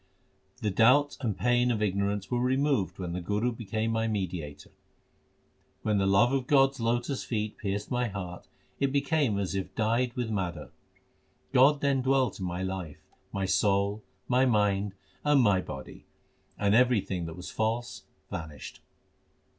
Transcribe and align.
The 0.63 0.71
doubt 0.71 1.15
and 1.21 1.37
pain 1.37 1.69
of 1.69 1.79
ignorance 1.83 2.31
were 2.31 2.41
removed 2.41 2.97
when 2.97 3.13
the 3.13 3.21
Guru 3.21 3.51
became 3.51 3.91
my 3.91 4.07
mediator. 4.07 4.71
When 5.83 5.99
the 5.99 6.07
love 6.07 6.33
of 6.33 6.47
God 6.47 6.71
s 6.71 6.79
lotus 6.79 7.23
feet 7.23 7.55
pierced 7.59 7.91
my 7.91 8.07
heart, 8.07 8.47
it 8.79 8.91
became 8.91 9.37
as 9.37 9.53
if 9.53 9.75
dyed 9.75 10.15
with 10.15 10.31
madder. 10.31 10.71
God 11.53 11.81
then 11.81 12.01
dwelt 12.01 12.39
in 12.39 12.47
my 12.47 12.63
life, 12.63 13.03
my 13.31 13.45
soul, 13.45 14.01
my 14.27 14.43
mind, 14.43 14.95
and 15.23 15.39
my 15.39 15.61
body; 15.61 16.07
and 16.57 16.73
everything 16.73 17.27
that 17.27 17.35
was 17.37 17.51
false 17.51 18.01
vanished. 18.31 18.81